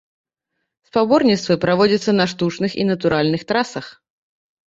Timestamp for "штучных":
2.33-2.71